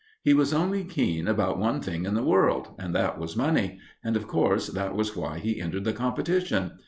He 0.23 0.33
was 0.33 0.51
only 0.51 0.83
keen 0.83 1.27
about 1.27 1.59
one 1.59 1.79
thing 1.79 2.05
in 2.05 2.15
the 2.15 2.23
world, 2.23 2.69
and 2.79 2.95
that 2.95 3.19
was 3.19 3.37
money; 3.37 3.77
and, 4.03 4.15
of 4.17 4.27
course, 4.27 4.65
that 4.65 4.95
was 4.95 5.15
why 5.15 5.37
he 5.37 5.61
entered 5.61 5.83
the 5.83 5.93
competition. 5.93 6.71